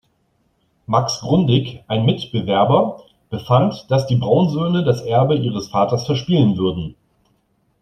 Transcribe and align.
Max 0.87 1.19
Grundig, 1.19 1.83
ein 1.87 2.05
Mitbewerber, 2.07 3.03
befand, 3.29 3.85
dass 3.91 4.07
die 4.07 4.15
Braun-Söhne 4.15 4.83
das 4.83 5.01
Erbe 5.01 5.35
ihres 5.35 5.69
Vaters 5.69 6.07
verspielen 6.07 6.57
würden. 6.57 6.95